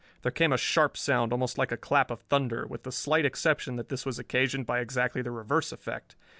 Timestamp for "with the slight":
2.65-3.23